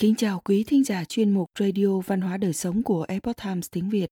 [0.00, 3.68] Kính chào quý thính giả chuyên mục Radio Văn hóa Đời Sống của Epoch Times
[3.70, 4.10] tiếng Việt.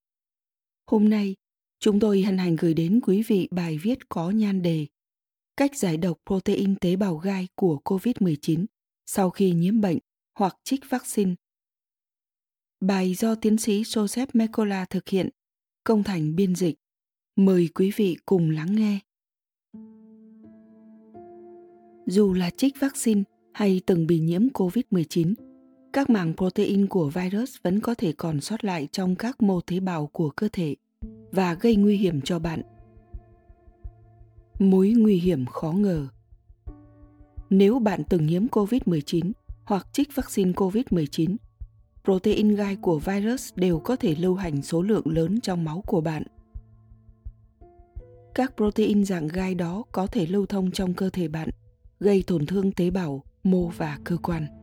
[0.87, 1.37] Hôm nay,
[1.81, 4.87] chúng tôi hân hạnh gửi đến quý vị bài viết có nhan đề
[5.57, 8.65] Cách giải độc protein tế bào gai của COVID-19
[9.07, 9.99] sau khi nhiễm bệnh
[10.39, 11.35] hoặc trích vaccine.
[12.81, 15.29] Bài do tiến sĩ Joseph Mekola thực hiện,
[15.85, 16.75] công thành biên dịch.
[17.37, 18.99] Mời quý vị cùng lắng nghe.
[22.07, 25.35] Dù là trích vaccine hay từng bị nhiễm COVID-19,
[25.93, 29.81] các màng protein của virus vẫn có thể còn sót lại trong các mô tế
[29.81, 30.77] bào của cơ thể
[31.33, 32.63] và gây nguy hiểm cho bạn.
[34.59, 36.09] Mối nguy hiểm khó ngờ
[37.51, 39.33] Nếu bạn từng nhiễm COVID-19
[39.65, 41.37] hoặc trích vaccine COVID-19,
[42.05, 46.01] protein gai của virus đều có thể lưu hành số lượng lớn trong máu của
[46.01, 46.23] bạn.
[48.35, 51.49] Các protein dạng gai đó có thể lưu thông trong cơ thể bạn,
[52.01, 54.58] gây tổn thương tế bào, mô và cơ quan.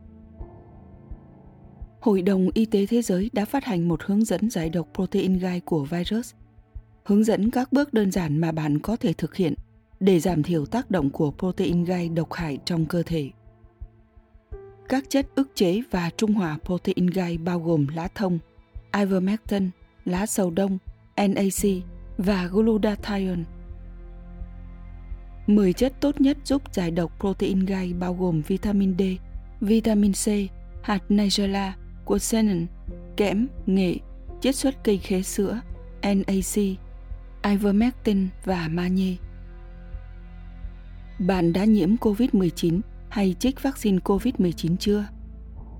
[2.06, 5.38] Hội đồng Y tế Thế giới đã phát hành một hướng dẫn giải độc protein
[5.38, 6.32] gai của virus,
[7.04, 9.54] hướng dẫn các bước đơn giản mà bạn có thể thực hiện
[10.00, 13.30] để giảm thiểu tác động của protein gai độc hại trong cơ thể.
[14.88, 18.38] Các chất ức chế và trung hòa protein gai bao gồm lá thông,
[18.98, 19.70] ivermectin,
[20.04, 20.78] lá sầu đông,
[21.16, 21.70] NAC
[22.18, 23.44] và glutathione.
[25.46, 29.02] 10 chất tốt nhất giúp giải độc protein gai bao gồm vitamin D,
[29.60, 30.26] vitamin C,
[30.82, 32.66] hạt nigella, của xenon,
[33.16, 33.96] kẽm, nghệ,
[34.40, 35.60] chiết xuất cây khế sữa,
[36.02, 36.78] NAC,
[37.44, 39.16] ivermectin và magie.
[41.18, 45.04] Bạn đã nhiễm COVID-19 hay trích vaccine COVID-19 chưa?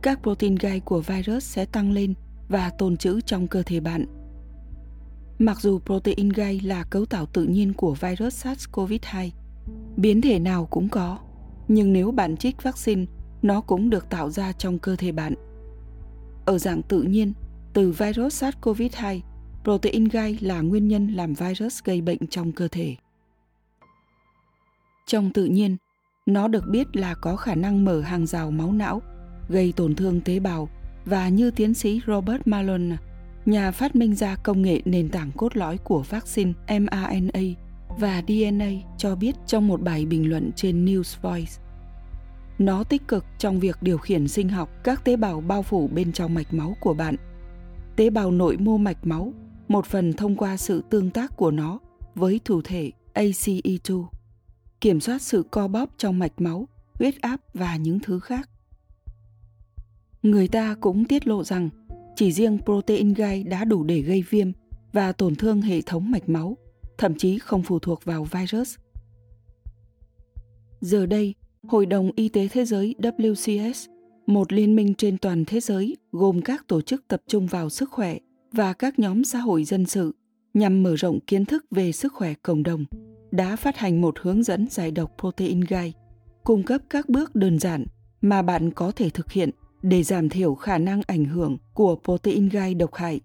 [0.02, 2.14] Các protein gai của virus sẽ tăng lên
[2.48, 4.06] và tồn trữ trong cơ thể bạn.
[5.38, 9.30] Mặc dù protein gai là cấu tạo tự nhiên của virus SARS-CoV-2,
[9.96, 11.18] biến thể nào cũng có,
[11.68, 13.04] nhưng nếu bạn trích vaccine,
[13.42, 15.34] nó cũng được tạo ra trong cơ thể bạn
[16.46, 17.32] ở dạng tự nhiên,
[17.72, 19.20] từ virus SARS-CoV-2,
[19.64, 22.96] protein gai là nguyên nhân làm virus gây bệnh trong cơ thể.
[25.06, 25.76] Trong tự nhiên,
[26.26, 29.02] nó được biết là có khả năng mở hàng rào máu não,
[29.48, 30.68] gây tổn thương tế bào
[31.04, 32.96] và như tiến sĩ Robert Malone,
[33.46, 37.40] nhà phát minh ra công nghệ nền tảng cốt lõi của vaccine mRNA
[37.98, 41.52] và DNA cho biết trong một bài bình luận trên News Voice.
[42.58, 46.12] Nó tích cực trong việc điều khiển sinh học các tế bào bao phủ bên
[46.12, 47.16] trong mạch máu của bạn.
[47.96, 49.32] Tế bào nội mô mạch máu,
[49.68, 51.78] một phần thông qua sự tương tác của nó
[52.14, 54.06] với thủ thể ACE2,
[54.80, 58.50] kiểm soát sự co bóp trong mạch máu, huyết áp và những thứ khác.
[60.22, 61.68] Người ta cũng tiết lộ rằng
[62.16, 64.52] chỉ riêng protein gai đã đủ để gây viêm
[64.92, 66.56] và tổn thương hệ thống mạch máu,
[66.98, 68.76] thậm chí không phụ thuộc vào virus.
[70.80, 71.34] Giờ đây,
[71.68, 73.88] Hội đồng Y tế Thế giới WCS,
[74.26, 77.90] một liên minh trên toàn thế giới gồm các tổ chức tập trung vào sức
[77.90, 78.18] khỏe
[78.52, 80.14] và các nhóm xã hội dân sự
[80.54, 82.84] nhằm mở rộng kiến thức về sức khỏe cộng đồng,
[83.30, 85.94] đã phát hành một hướng dẫn giải độc protein gai,
[86.44, 87.84] cung cấp các bước đơn giản
[88.20, 89.50] mà bạn có thể thực hiện
[89.82, 93.20] để giảm thiểu khả năng ảnh hưởng của protein gai độc hại.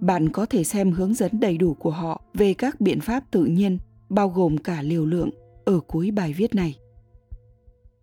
[0.00, 3.44] Bạn có thể xem hướng dẫn đầy đủ của họ về các biện pháp tự
[3.44, 3.78] nhiên,
[4.08, 5.30] bao gồm cả liều lượng,
[5.64, 6.79] ở cuối bài viết này.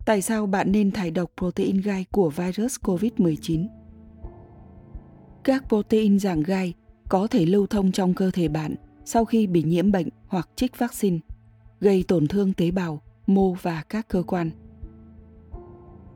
[0.08, 3.66] Tại sao bạn nên thải độc protein gai của virus COVID-19?
[5.44, 6.74] Các protein dạng gai
[7.08, 8.74] có thể lưu thông trong cơ thể bạn
[9.04, 11.18] sau khi bị nhiễm bệnh hoặc trích vaccine,
[11.80, 14.50] gây tổn thương tế bào, mô và các cơ quan.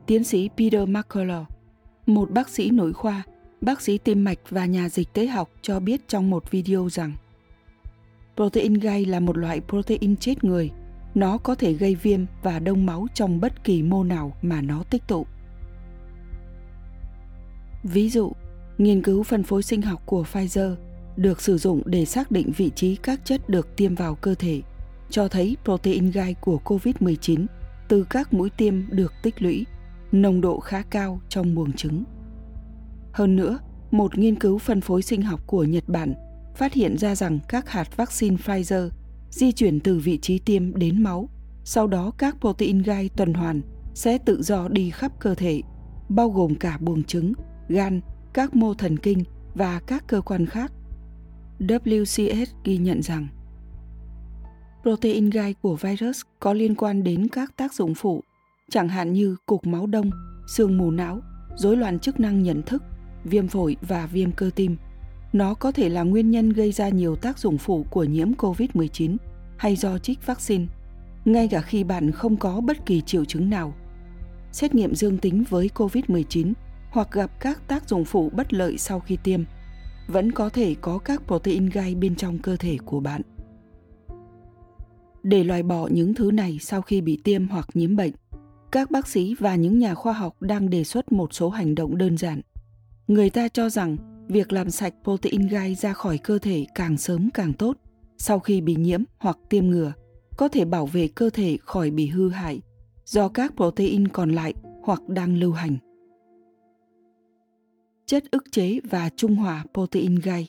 [0.07, 1.47] Tiến sĩ Peter McCullough,
[2.05, 3.23] một bác sĩ nội khoa,
[3.61, 7.13] bác sĩ tim mạch và nhà dịch tế học cho biết trong một video rằng
[8.35, 10.71] protein gai là một loại protein chết người–
[11.15, 14.83] nó có thể gây viêm và đông máu trong bất kỳ mô nào mà nó
[14.89, 15.25] tích tụ.
[17.83, 18.31] Ví dụ,
[18.77, 20.75] nghiên cứu phân phối sinh học của Pfizer
[21.17, 24.61] được sử dụng để xác định vị trí các chất được tiêm vào cơ thể,
[25.09, 27.45] cho thấy protein gai của COVID-19
[27.87, 29.65] từ các mũi tiêm được tích lũy,
[30.11, 32.03] nồng độ khá cao trong buồng trứng.
[33.11, 33.59] Hơn nữa,
[33.91, 36.13] một nghiên cứu phân phối sinh học của Nhật Bản
[36.55, 38.89] phát hiện ra rằng các hạt vaccine Pfizer–
[39.33, 41.29] di chuyển từ vị trí tiêm đến máu.
[41.63, 43.61] Sau đó các protein gai tuần hoàn
[43.93, 45.61] sẽ tự do đi khắp cơ thể,
[46.09, 47.33] bao gồm cả buồng trứng,
[47.67, 48.01] gan,
[48.33, 49.23] các mô thần kinh
[49.55, 50.71] và các cơ quan khác.
[51.59, 53.27] WCS ghi nhận rằng
[54.81, 58.23] protein gai của virus có liên quan đến các tác dụng phụ,
[58.69, 60.09] chẳng hạn như cục máu đông,
[60.47, 61.21] sương mù não,
[61.55, 62.83] rối loạn chức năng nhận thức,
[63.23, 64.77] viêm phổi và viêm cơ tim.
[65.33, 69.17] Nó có thể là nguyên nhân gây ra nhiều tác dụng phụ của nhiễm COVID-19
[69.57, 70.65] hay do trích vaccine,
[71.25, 73.73] ngay cả khi bạn không có bất kỳ triệu chứng nào.
[74.51, 76.53] xét nghiệm dương tính với COVID-19
[76.89, 79.43] hoặc gặp các tác dụng phụ bất lợi sau khi tiêm,
[80.07, 83.21] vẫn có thể có các protein gai bên trong cơ thể của bạn.
[85.23, 88.11] Để loại bỏ những thứ này sau khi bị tiêm hoặc nhiễm bệnh,
[88.71, 91.97] các bác sĩ và những nhà khoa học đang đề xuất một số hành động
[91.97, 92.41] đơn giản.
[93.07, 93.97] Người ta cho rằng
[94.27, 97.77] việc làm sạch protein gai ra khỏi cơ thể càng sớm càng tốt
[98.17, 99.93] sau khi bị nhiễm hoặc tiêm ngừa,
[100.37, 102.61] có thể bảo vệ cơ thể khỏi bị hư hại
[103.05, 104.53] do các protein còn lại
[104.83, 105.77] hoặc đang lưu hành.
[108.05, 110.47] Chất ức chế và trung hòa protein gai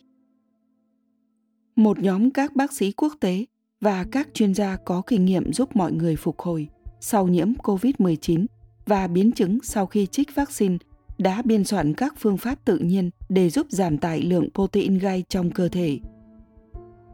[1.75, 3.45] Một nhóm các bác sĩ quốc tế
[3.81, 6.67] và các chuyên gia có kinh nghiệm giúp mọi người phục hồi
[6.99, 8.45] sau nhiễm COVID-19
[8.85, 10.77] và biến chứng sau khi trích vaccine
[11.17, 15.23] đã biên soạn các phương pháp tự nhiên để giúp giảm tải lượng protein gai
[15.29, 15.99] trong cơ thể.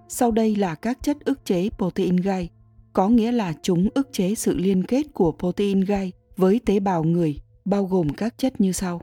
[0.08, 2.50] Sau đây là các chất ức chế protein gai,
[2.94, 7.04] có nghĩa là chúng ức chế sự liên kết của protein gai với tế bào
[7.04, 9.02] người, bao gồm các chất như sau.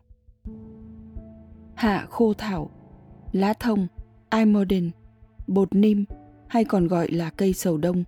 [1.74, 2.70] Hạ khô thảo,
[3.32, 3.86] lá thông,
[4.30, 4.90] imodin,
[5.46, 6.04] bột nim
[6.48, 8.04] hay còn gọi là cây sầu đông,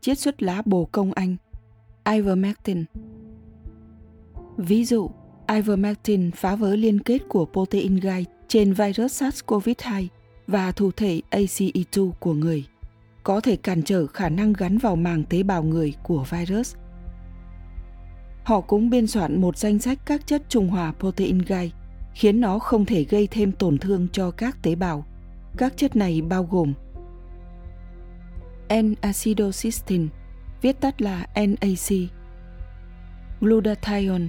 [0.00, 1.36] chiết xuất lá bồ công anh,
[2.04, 2.84] ivermectin.
[4.56, 5.10] Ví dụ,
[5.54, 10.06] ivermectin phá vỡ liên kết của protein gai trên virus SARS-CoV-2
[10.46, 12.64] và thụ thể ACE2 của người,
[13.22, 16.74] có thể cản trở khả năng gắn vào màng tế bào người của virus.
[18.44, 21.72] Họ cũng biên soạn một danh sách các chất trung hòa protein gai,
[22.14, 25.06] khiến nó không thể gây thêm tổn thương cho các tế bào.
[25.56, 26.72] Các chất này bao gồm
[28.68, 30.06] N-acidocysteine,
[30.62, 32.10] viết tắt là NAC,
[33.40, 34.26] glutathione,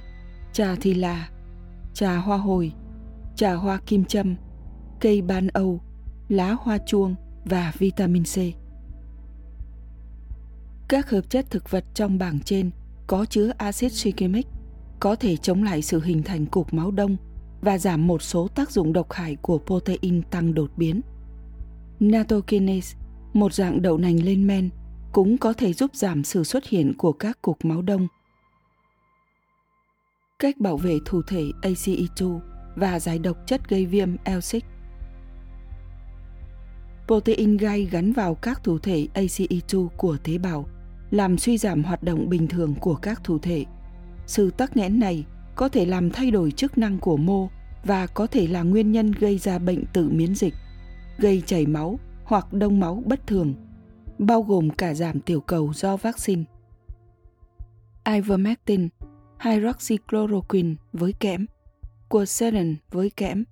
[0.53, 1.29] trà thì là
[1.93, 2.71] trà hoa hồi,
[3.35, 4.35] trà hoa kim châm,
[4.99, 5.81] cây ban âu,
[6.29, 7.15] lá hoa chuông
[7.45, 8.37] và vitamin C.
[10.87, 12.71] Các hợp chất thực vật trong bảng trên
[13.07, 14.47] có chứa axit succinic
[14.99, 17.17] có thể chống lại sự hình thành cục máu đông
[17.61, 21.01] và giảm một số tác dụng độc hại của protein tăng đột biến.
[21.99, 22.97] Natokinase,
[23.33, 24.69] một dạng đậu nành lên men,
[25.11, 28.07] cũng có thể giúp giảm sự xuất hiện của các cục máu đông–
[30.39, 32.39] cách bảo vệ thủ thể ACE2
[32.75, 34.59] và giải độc chất gây viêm L6.
[37.07, 40.65] Protein gai gắn vào các thủ thể ACE2 của tế bào,
[41.12, 43.65] làm suy giảm hoạt động bình thường của các thủ thể.
[44.27, 45.25] Sự tắc nghẽn này
[45.56, 47.50] có thể làm thay đổi chức năng của mô
[47.83, 50.53] và có thể là nguyên nhân gây ra bệnh tự miễn dịch,
[51.18, 53.53] gây chảy máu hoặc đông máu bất thường,
[54.18, 56.44] bao gồm cả giảm tiểu cầu do vaccine.
[58.06, 58.89] Ivermectin
[59.39, 61.45] hydroxychloroquine với kẽm,
[62.09, 63.44] quercetin với kẽm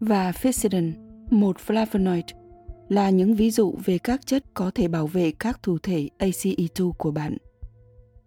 [0.00, 0.92] và ficodin,
[1.30, 2.22] một flavonoid,
[2.88, 6.92] là những ví dụ về các chất có thể bảo vệ các thủ thể ACE2
[6.92, 7.36] của bạn.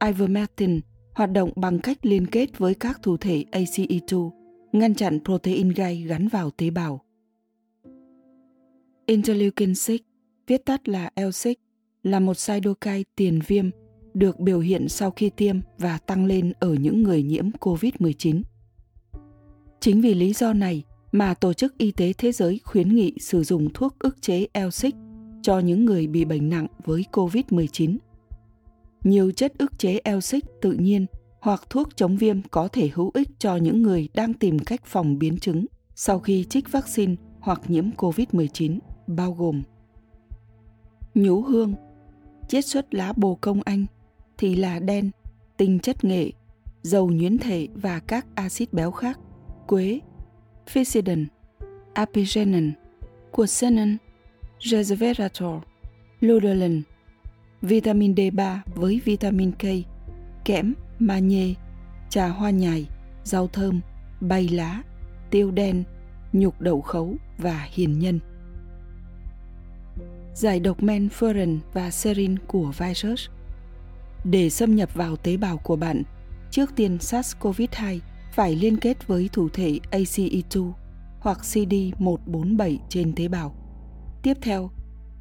[0.06, 0.80] Ivermectin
[1.14, 4.30] hoạt động bằng cách liên kết với các thủ thể ACE2,
[4.72, 7.02] ngăn chặn protein gai gắn vào tế bào.
[9.06, 9.96] Interleukin 6,
[10.48, 11.54] viết tắt là L6,
[12.04, 13.70] là một cytokine tiền viêm
[14.14, 18.42] được biểu hiện sau khi tiêm và tăng lên ở những người nhiễm COVID-19.
[19.80, 23.44] Chính vì lý do này mà Tổ chức Y tế Thế giới khuyến nghị sử
[23.44, 24.92] dụng thuốc ức chế L6
[25.42, 27.98] cho những người bị bệnh nặng với COVID-19.
[29.04, 31.06] Nhiều chất ức chế L6 tự nhiên
[31.42, 35.20] hoặc thuốc chống viêm có thể hữu ích cho những người đang tìm cách phòng
[35.20, 35.66] biến chứng
[35.96, 39.64] sau khi trích vaccine hoặc nhiễm COVID-19, bao gồm
[41.16, 41.74] nhũ hương,
[42.48, 43.86] chiết xuất lá bồ công anh,
[44.38, 45.12] thì là đen,
[45.58, 46.32] tinh chất nghệ,
[46.82, 49.20] dầu nhuyễn thể và các axit béo khác,
[49.68, 50.00] quế,
[50.68, 51.26] ficodin,
[51.94, 52.72] apigenin,
[53.32, 53.98] quercetin,
[54.60, 55.58] resveratrol,
[56.20, 56.82] luteolin,
[57.62, 59.64] vitamin D3 với vitamin K,
[60.46, 61.54] kẽm, magie,
[62.10, 62.88] trà hoa nhài,
[63.24, 63.82] rau thơm,
[64.22, 64.84] bay lá,
[65.30, 65.84] tiêu đen,
[66.34, 68.20] nhục đậu khấu và hiền nhân.
[70.34, 73.28] Giải độc men furin và serin của virus–
[74.24, 76.04] để xâm nhập vào tế bào của bạn,
[76.52, 78.00] trước tiên SARS-CoV-2
[78.34, 80.72] phải liên kết với thủ thể ACE2
[81.20, 83.56] hoặc CD147 trên tế bào.
[84.24, 84.70] Tiếp theo,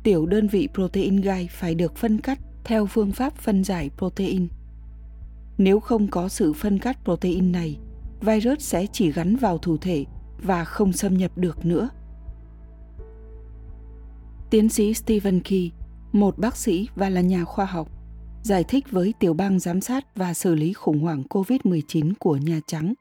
[0.03, 4.49] tiểu đơn vị protein gai phải được phân cắt theo phương pháp phân giải protein.
[5.59, 7.79] Nếu không có sự phân cắt protein này,
[8.21, 10.05] virus sẽ chỉ gắn vào thủ thể
[10.43, 11.89] và không xâm nhập được nữa.
[14.51, 15.71] Tiến sĩ Stephen Key,
[16.13, 18.02] một bác sĩ và là nhà khoa học,
[18.43, 22.61] giải thích với tiểu bang giám sát và xử lý khủng hoảng COVID-19 của Nhà
[22.67, 22.95] Trắng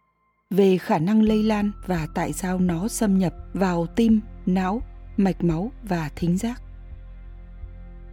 [0.49, 4.81] về khả năng lây lan và tại sao nó xâm nhập vào tim, não,
[5.17, 6.61] mạch máu và thính giác.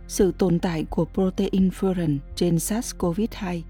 [0.08, 3.60] Sự tồn tại của protein furin trên SARS-CoV-2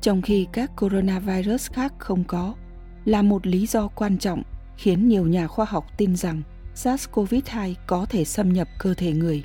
[0.00, 2.54] trong khi các coronavirus khác không có,
[3.04, 4.42] là một lý do quan trọng
[4.76, 6.42] khiến nhiều nhà khoa học tin rằng
[6.74, 9.44] SARS-CoV-2 có thể xâm nhập cơ thể người.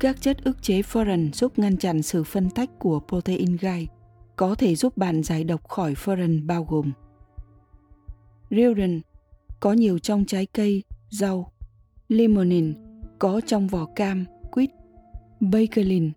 [0.00, 3.88] Các chất ức chế furan giúp ngăn chặn sự phân tách của protein gai,
[4.36, 6.92] có thể giúp bạn giải độc khỏi furan bao gồm
[8.50, 9.00] Rilden
[9.60, 11.52] có nhiều trong trái cây, rau,
[12.08, 12.74] limonin
[13.18, 14.70] có trong vỏ cam, quýt,
[15.40, 16.12] bakelin,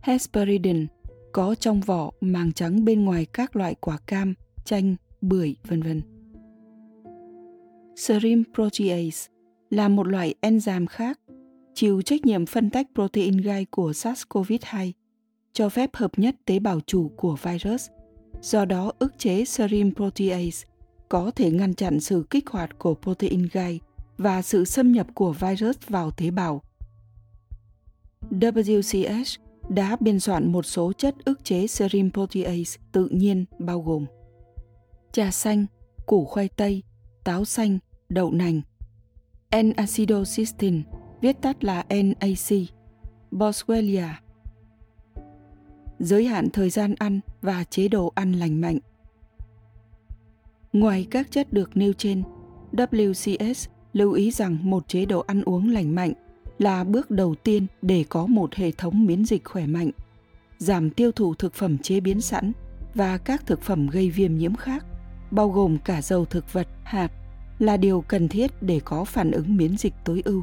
[0.00, 0.86] hesperidin
[1.32, 4.34] có trong vỏ màng trắng bên ngoài các loại quả cam,
[4.64, 6.02] chanh, bưởi, vân vân.
[7.96, 9.30] Serum protease
[9.70, 11.20] là một loại enzyme khác
[11.76, 14.92] chịu trách nhiệm phân tách protein gai của SARS-CoV-2,
[15.52, 17.88] cho phép hợp nhất tế bào chủ của virus.
[18.40, 20.68] Do đó, ức chế serum protease
[21.08, 23.80] có thể ngăn chặn sự kích hoạt của protein gai
[24.18, 26.62] và sự xâm nhập của virus vào tế bào.
[28.30, 29.36] WCS
[29.68, 34.06] đã biên soạn một số chất ức chế serum protease tự nhiên bao gồm
[35.12, 35.66] trà xanh,
[36.06, 36.82] củ khoai tây,
[37.24, 37.78] táo xanh,
[38.08, 38.60] đậu nành,
[39.50, 40.82] N-acetylcysteine,
[41.20, 42.58] viết tắt là NAC,
[43.32, 44.08] Boswellia.
[45.98, 48.78] Giới hạn thời gian ăn và chế độ ăn lành mạnh.
[50.72, 52.22] Ngoài các chất được nêu trên,
[52.72, 56.12] WCS lưu ý rằng một chế độ ăn uống lành mạnh
[56.58, 59.90] là bước đầu tiên để có một hệ thống miễn dịch khỏe mạnh,
[60.58, 62.52] giảm tiêu thụ thực phẩm chế biến sẵn
[62.94, 64.84] và các thực phẩm gây viêm nhiễm khác,
[65.30, 67.12] bao gồm cả dầu thực vật, hạt,
[67.58, 70.42] là điều cần thiết để có phản ứng miễn dịch tối ưu.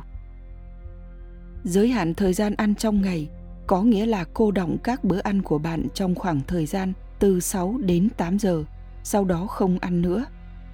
[1.63, 3.29] Giới hạn thời gian ăn trong ngày
[3.67, 7.39] có nghĩa là cô động các bữa ăn của bạn trong khoảng thời gian từ
[7.39, 8.63] 6 đến 8 giờ,
[9.03, 10.25] sau đó không ăn nữa.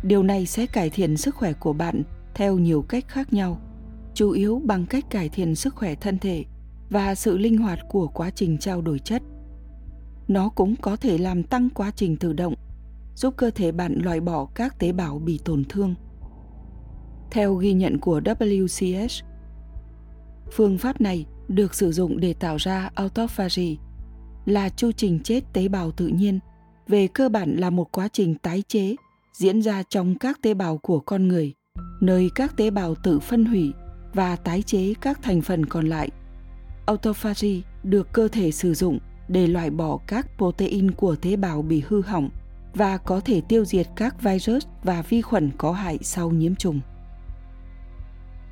[0.04, 2.04] Điều này sẽ cải thiện sức khỏe của bạn
[2.36, 3.62] theo nhiều cách khác nhau
[4.14, 6.46] chủ yếu bằng cách cải thiện sức khỏe thân thể
[6.90, 9.22] và sự linh hoạt của quá trình trao đổi chất.
[10.28, 12.54] Nó cũng có thể làm tăng quá trình tự động,
[13.16, 15.96] giúp cơ thể bạn loại bỏ các tế bào bị tổn thương.
[17.32, 19.24] Theo ghi nhận của WCS,
[20.52, 23.78] phương pháp này được sử dụng để tạo ra autophagy,
[24.46, 26.40] là chu trình chết tế bào tự nhiên,
[26.88, 28.96] về cơ bản là một quá trình tái chế
[29.34, 31.54] diễn ra trong các tế bào của con người,
[32.02, 33.74] nơi các tế bào tự phân hủy
[34.14, 36.10] và tái chế các thành phần còn lại.
[36.86, 41.84] Autophagy được cơ thể sử dụng để loại bỏ các protein của tế bào bị
[41.88, 42.30] hư hỏng
[42.74, 46.80] và có thể tiêu diệt các virus và vi khuẩn có hại sau nhiễm trùng.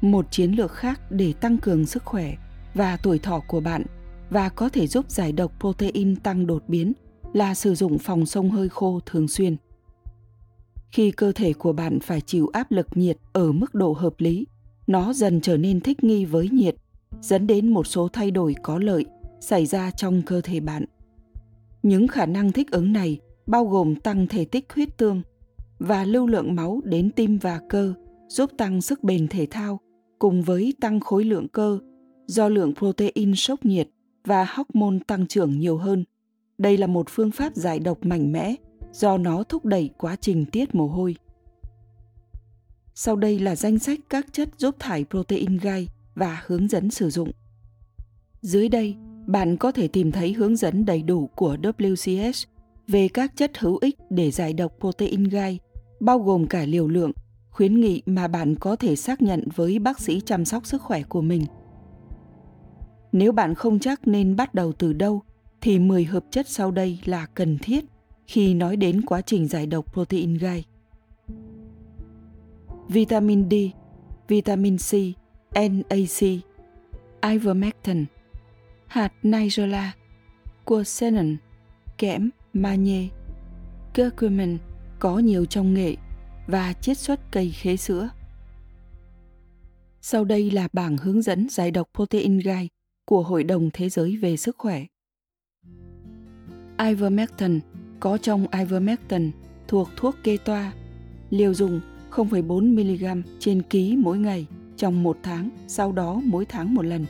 [0.02, 2.36] Một chiến lược khác để tăng cường sức khỏe
[2.74, 3.84] và tuổi thọ của bạn
[4.30, 6.94] và có thể giúp giải độc protein tăng đột biến
[7.34, 9.56] là sử dụng phòng sông hơi khô thường xuyên.
[10.92, 14.46] Khi cơ thể của bạn phải chịu áp lực nhiệt ở mức độ hợp lý
[14.88, 16.76] nó dần trở nên thích nghi với nhiệt,
[17.22, 19.06] dẫn đến một số thay đổi có lợi
[19.40, 20.86] xảy ra trong cơ thể bạn.
[21.84, 25.22] Những khả năng thích ứng này bao gồm tăng thể tích huyết tương
[25.80, 27.94] và lưu lượng máu đến tim và cơ,
[28.28, 29.80] giúp tăng sức bền thể thao
[30.20, 31.80] cùng với tăng khối lượng cơ
[32.28, 33.90] do lượng protein sốc nhiệt
[34.26, 36.04] và hormone tăng trưởng nhiều hơn.
[36.58, 38.56] Đây là một phương pháp giải độc mạnh mẽ
[38.92, 41.16] do nó thúc đẩy quá trình tiết mồ hôi.
[42.96, 47.10] Sau đây là danh sách các chất giúp thải protein gai và hướng dẫn sử
[47.10, 47.32] dụng.
[48.42, 48.96] Dưới đây,
[49.28, 52.46] bạn có thể tìm thấy hướng dẫn đầy đủ của WCS
[52.88, 55.60] về các chất hữu ích để giải độc protein gai,
[56.00, 57.12] bao gồm cả liều lượng,
[57.58, 61.04] khuyến nghị mà bạn có thể xác nhận với bác sĩ chăm sóc sức khỏe
[61.04, 61.46] của mình.
[63.12, 65.22] Nếu bạn không chắc nên bắt đầu từ đâu,
[65.62, 67.86] thì 10 hợp chất sau đây là cần thiết
[68.28, 70.66] khi nói đến quá trình giải độc protein gai
[72.88, 73.54] vitamin D,
[74.28, 74.92] vitamin C,
[75.54, 76.42] NAC,
[77.22, 78.06] ivermectin,
[78.88, 79.94] hạt nigella,
[80.66, 81.38] quercetin,
[81.98, 83.08] kẽm, magie,
[83.96, 84.58] curcumin
[85.00, 85.96] có nhiều trong nghệ
[86.48, 88.10] và chiết xuất cây khế sữa.
[90.02, 92.70] Sau đây là bảng hướng dẫn giải độc protein gai
[93.06, 94.86] của Hội đồng Thế giới về sức khỏe.
[96.80, 97.60] Ivermectin
[98.00, 99.32] có trong ivermectin
[99.68, 100.74] thuộc thuốc kê toa,
[101.30, 106.86] liều dùng 0,4mg trên ký mỗi ngày trong một tháng, sau đó mỗi tháng một
[106.86, 107.06] lần.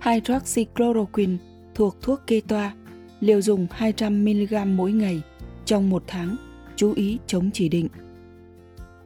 [0.00, 1.36] Hydroxychloroquine
[1.74, 2.74] thuộc thuốc kê toa,
[3.20, 5.22] liều dùng 200mg mỗi ngày
[5.64, 6.36] trong một tháng,
[6.76, 7.88] chú ý chống chỉ định.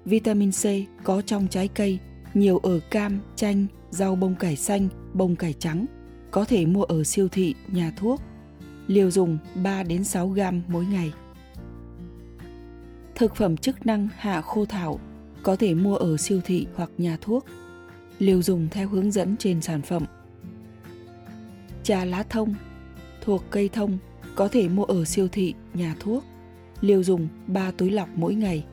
[0.04, 0.64] Vitamin C
[1.04, 1.98] có trong trái cây,
[2.34, 5.86] nhiều ở cam, chanh, rau bông cải xanh, bông cải trắng,
[6.30, 8.22] có thể mua ở siêu thị, nhà thuốc.
[8.86, 11.12] Liều dùng 3 đến 6 gram mỗi ngày.
[13.14, 15.00] Thực phẩm chức năng hạ khô thảo
[15.42, 17.46] có thể mua ở siêu thị hoặc nhà thuốc.
[18.18, 20.04] Liều dùng theo hướng dẫn trên sản phẩm.
[21.82, 22.54] Trà lá thông
[23.20, 23.98] thuộc cây thông
[24.34, 26.24] có thể mua ở siêu thị, nhà thuốc.
[26.80, 28.64] Liều dùng 3 túi lọc mỗi ngày.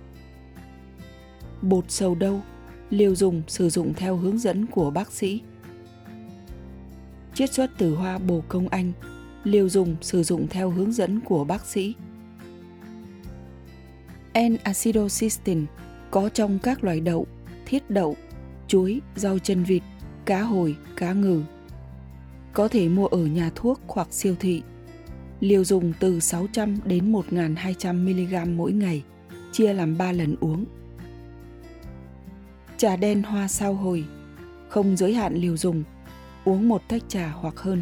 [1.62, 2.42] Bột sầu đâu,
[2.90, 5.42] liều dùng sử dụng theo hướng dẫn của bác sĩ.
[7.34, 8.92] Chiết xuất từ hoa bồ công anh,
[9.44, 11.94] liều dùng sử dụng theo hướng dẫn của bác sĩ.
[14.34, 15.66] N-acetylcysteine
[16.12, 17.28] có trong các loài đậu,
[17.66, 18.16] thiết đậu,
[18.68, 19.84] chuối, rau chân vịt,
[20.26, 21.44] cá hồi, cá ngừ.
[22.54, 24.62] Có thể mua ở nhà thuốc hoặc siêu thị.
[25.39, 29.03] Liều dùng từ 600 đến 1.200 mg mỗi ngày,
[29.51, 30.65] chia làm 3 lần uống.
[32.77, 34.06] Trà đen hoa sao hồi,
[34.70, 35.84] không giới hạn liều dùng,
[36.46, 37.82] uống một tách trà hoặc hơn.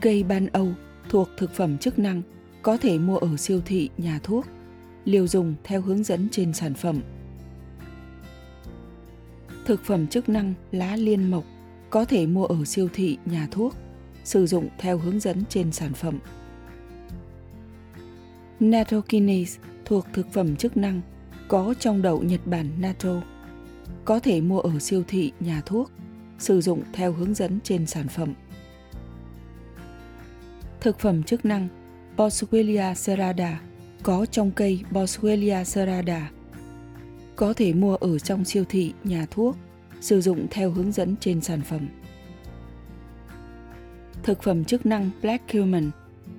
[0.00, 0.68] Cây ban Âu
[1.08, 2.22] thuộc thực phẩm chức năng
[2.62, 4.46] có thể mua ở siêu thị, nhà thuốc,
[5.04, 7.00] liều dùng theo hướng dẫn trên sản phẩm.
[9.64, 11.44] Thực phẩm chức năng lá liên mộc
[11.90, 13.74] có thể mua ở siêu thị, nhà thuốc,
[14.28, 16.18] sử dụng theo hướng dẫn trên sản phẩm.
[18.60, 21.00] Nattokinase thuộc thực phẩm chức năng
[21.48, 23.22] có trong đậu Nhật Bản natto,
[24.04, 25.90] có thể mua ở siêu thị, nhà thuốc,
[26.38, 28.34] sử dụng theo hướng dẫn trên sản phẩm.
[30.80, 31.68] Thực phẩm chức năng
[32.16, 33.60] Boswellia serrada
[34.02, 36.30] có trong cây Boswellia serrada.
[37.36, 39.56] Có thể mua ở trong siêu thị, nhà thuốc,
[40.00, 41.88] sử dụng theo hướng dẫn trên sản phẩm.
[44.28, 45.90] Thực phẩm chức năng Black Cumin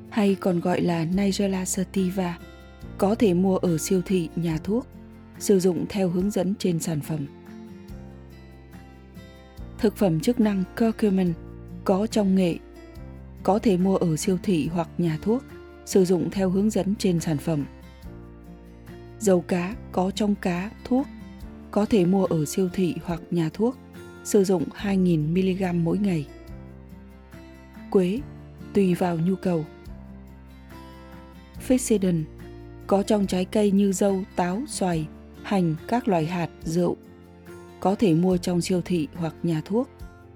[0.09, 2.37] hay còn gọi là Nigella sativa
[2.97, 4.87] có thể mua ở siêu thị, nhà thuốc,
[5.39, 7.25] sử dụng theo hướng dẫn trên sản phẩm.
[9.77, 11.33] Thực phẩm chức năng curcumin
[11.83, 12.57] có trong nghệ
[13.43, 15.43] có thể mua ở siêu thị hoặc nhà thuốc,
[15.85, 17.65] sử dụng theo hướng dẫn trên sản phẩm.
[19.19, 21.07] Dầu cá có trong cá, thuốc,
[21.71, 23.77] có thể mua ở siêu thị hoặc nhà thuốc,
[24.23, 26.27] sử dụng 2.000mg mỗi ngày.
[27.91, 28.19] Quế,
[28.73, 29.65] tùy vào nhu cầu.
[31.67, 32.23] Fixidin
[32.87, 35.07] có trong trái cây như dâu, táo, xoài,
[35.43, 36.97] hành, các loại hạt, rượu.
[37.79, 39.89] Có thể mua trong siêu thị hoặc nhà thuốc,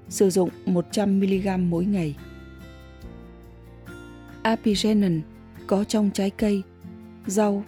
[0.09, 2.15] sử dụng 100mg mỗi ngày.
[4.43, 5.21] Apigenin
[5.67, 6.63] có trong trái cây,
[7.27, 7.63] rau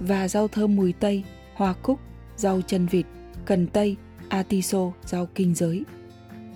[0.00, 2.00] và rau thơm mùi tây, hoa cúc,
[2.36, 3.06] rau chân vịt,
[3.44, 3.96] cần tây,
[4.28, 5.84] atiso, rau kinh giới.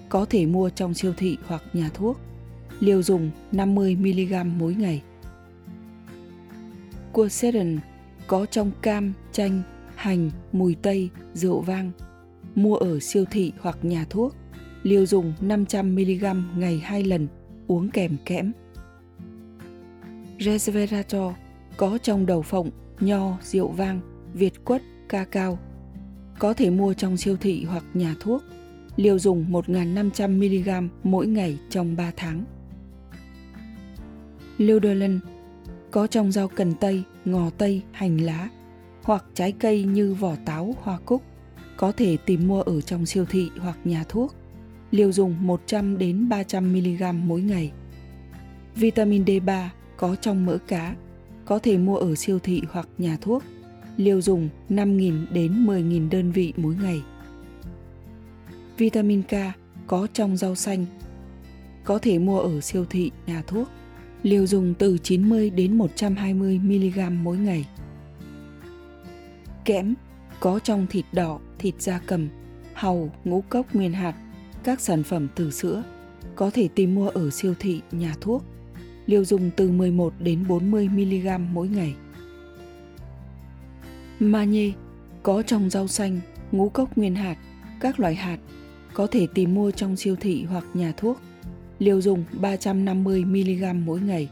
[0.09, 2.21] Có thể mua trong siêu thị hoặc nhà thuốc.
[2.81, 5.03] Liều dùng 50mg mỗi ngày.
[7.13, 7.79] Quercetin
[8.27, 9.63] có trong cam, chanh,
[9.95, 11.91] hành, mùi tây, rượu vang.
[12.55, 14.37] Mua ở siêu thị hoặc nhà thuốc.
[14.83, 17.29] Liều dùng 500mg ngày 2 lần,
[17.67, 18.53] uống kèm kẽm.
[20.41, 21.33] Resveratrol
[21.77, 24.01] có trong đầu phộng, nho, rượu vang,
[24.35, 25.59] việt quất, ca cao.
[26.39, 28.43] Có thể mua trong siêu thị hoặc nhà thuốc.
[28.97, 32.45] Liều dùng 1.500mg mỗi ngày trong 3 tháng.
[34.59, 35.21] Ludelin
[35.91, 38.49] có trong rau cần tây, ngò tây, hành lá
[39.03, 41.23] hoặc trái cây như vỏ táo, hoa cúc.
[41.77, 44.35] Có thể tìm mua ở trong siêu thị hoặc nhà thuốc.
[44.91, 47.73] Liều dùng 100 đến 300 mg mỗi ngày.
[48.75, 50.97] Vitamin D3 có trong mỡ cá,
[51.45, 53.43] có thể mua ở siêu thị hoặc nhà thuốc.
[53.97, 57.03] Liều dùng 5.000 đến 10.000 đơn vị mỗi ngày.
[58.79, 59.33] Vitamin K
[59.87, 60.87] có trong rau xanh,
[61.85, 63.69] có thể mua ở siêu thị, nhà thuốc.
[64.25, 67.65] Liều dùng từ 90 đến 120 mg mỗi ngày.
[69.65, 69.95] Kẽm
[70.41, 72.29] có trong thịt đỏ, thịt da cầm,
[72.73, 74.15] hàu, ngũ cốc nguyên hạt,
[74.65, 75.83] các sản phẩm từ sữa,
[76.35, 78.45] có thể tìm mua ở siêu thị, nhà thuốc
[79.07, 81.95] liều dùng từ 11 đến 40 mg mỗi ngày.
[84.21, 84.73] Magie
[85.23, 86.21] có trong rau xanh,
[86.53, 87.37] ngũ cốc nguyên hạt,
[87.81, 88.39] các loại hạt,
[88.95, 91.21] có thể tìm mua trong siêu thị hoặc nhà thuốc.
[91.85, 94.29] Liều dùng 350 mg mỗi ngày.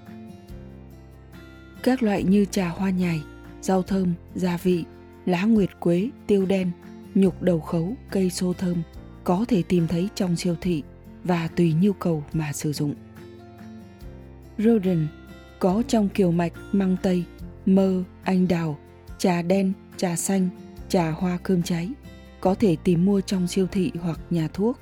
[1.83, 3.23] Các loại như trà hoa nhài,
[3.61, 4.85] rau thơm, gia vị,
[5.27, 6.71] lá nguyệt quế, tiêu đen,
[7.15, 8.83] nhục đầu khấu, cây xô thơm
[9.25, 10.83] có thể tìm thấy trong siêu thị
[11.25, 12.95] và tùy nhu cầu mà sử dụng.
[14.59, 15.09] Rodent
[15.59, 17.25] có trong kiều mạch măng tây,
[17.67, 18.79] mơ, anh đào,
[19.19, 20.49] trà đen, trà xanh,
[20.88, 21.88] trà hoa cơm cháy,
[22.41, 24.79] có thể tìm mua trong siêu thị hoặc nhà thuốc.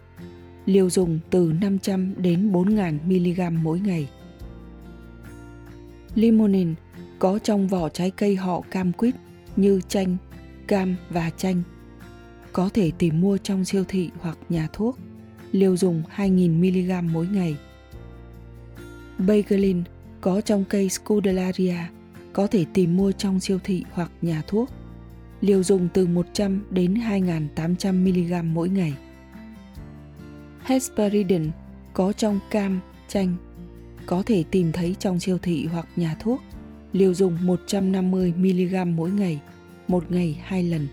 [0.70, 4.08] Liều dùng từ 500 đến 4.000 mg mỗi ngày.
[6.14, 6.74] Limonin
[7.18, 9.14] có trong vỏ trái cây họ cam quýt
[9.56, 10.16] như chanh,
[10.68, 11.62] cam và chanh.
[12.52, 14.98] Có thể tìm mua trong siêu thị hoặc nhà thuốc.
[15.52, 17.56] Liều dùng 2.000 mg mỗi ngày.
[19.18, 19.82] Bagelin
[20.20, 21.76] có trong cây Scutellaria,
[22.32, 24.70] có thể tìm mua trong siêu thị hoặc nhà thuốc.
[25.40, 28.94] Liều dùng từ 100 đến 2.800 mg mỗi ngày.
[30.70, 31.50] Hesperidin
[31.92, 33.34] có trong cam, chanh,
[34.06, 36.42] có thể tìm thấy trong siêu thị hoặc nhà thuốc,
[36.92, 39.40] liều dùng 150mg mỗi ngày,
[39.88, 40.88] một ngày hai lần.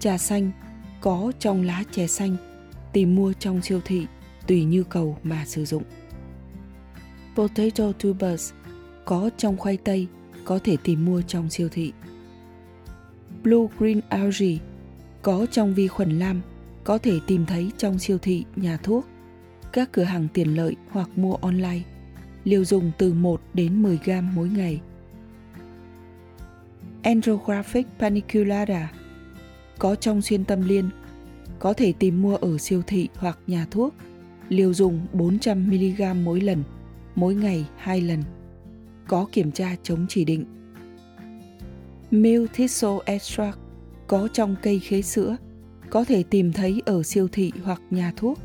[0.00, 0.50] Trà xanh
[1.00, 2.36] có trong lá chè xanh,
[2.92, 4.06] tìm mua trong siêu thị
[4.46, 5.82] tùy nhu cầu mà sử dụng.
[7.36, 8.52] Potato tubers
[9.04, 10.06] có trong khoai tây,
[10.44, 11.92] có thể tìm mua trong siêu thị.
[13.42, 14.56] Blue Green Algae
[15.22, 16.42] có trong vi khuẩn lam,
[16.86, 19.06] có thể tìm thấy trong siêu thị, nhà thuốc,
[19.72, 21.80] các cửa hàng tiện lợi hoặc mua online.
[22.44, 24.80] Liều dùng từ 1 đến 10 gram mỗi ngày.
[27.02, 28.92] Andrographic paniculata
[29.78, 30.90] có trong xuyên tâm liên,
[31.58, 33.94] có thể tìm mua ở siêu thị hoặc nhà thuốc.
[34.48, 36.62] Liều dùng 400mg mỗi lần,
[37.14, 38.22] mỗi ngày 2 lần.
[39.08, 40.44] Có kiểm tra chống chỉ định.
[42.10, 43.58] Milk thistle extract
[44.06, 45.36] có trong cây khế sữa,
[45.90, 48.38] có thể tìm thấy ở siêu thị hoặc nhà thuốc.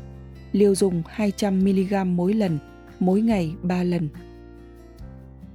[0.52, 2.58] Liều dùng 200mg mỗi lần,
[3.00, 4.08] mỗi ngày 3 lần.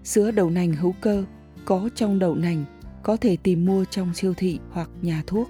[0.04, 1.24] Sữa đậu nành hữu cơ
[1.66, 2.66] có trong đậu nành,
[3.04, 5.50] có thể tìm mua trong siêu thị hoặc nhà thuốc.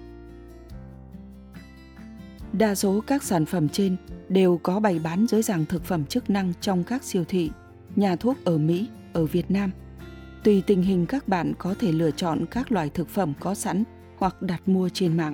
[2.53, 3.95] Đa số các sản phẩm trên
[4.29, 7.51] đều có bày bán dưới dạng thực phẩm chức năng trong các siêu thị,
[7.95, 9.71] nhà thuốc ở Mỹ, ở Việt Nam.
[10.43, 13.83] Tùy tình hình các bạn có thể lựa chọn các loại thực phẩm có sẵn
[14.17, 15.33] hoặc đặt mua trên mạng.